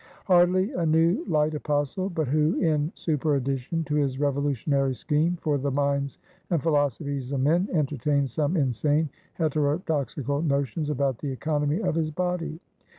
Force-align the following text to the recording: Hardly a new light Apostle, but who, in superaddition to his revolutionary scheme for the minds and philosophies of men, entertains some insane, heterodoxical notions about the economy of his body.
Hardly 0.25 0.71
a 0.71 0.83
new 0.83 1.23
light 1.27 1.53
Apostle, 1.53 2.09
but 2.09 2.27
who, 2.27 2.55
in 2.59 2.91
superaddition 2.95 3.85
to 3.85 3.93
his 3.93 4.19
revolutionary 4.19 4.95
scheme 4.95 5.37
for 5.39 5.59
the 5.59 5.69
minds 5.69 6.17
and 6.49 6.59
philosophies 6.59 7.31
of 7.31 7.41
men, 7.41 7.69
entertains 7.71 8.31
some 8.33 8.57
insane, 8.57 9.09
heterodoxical 9.37 10.41
notions 10.41 10.89
about 10.89 11.19
the 11.19 11.31
economy 11.31 11.81
of 11.83 11.93
his 11.93 12.09
body. 12.09 12.59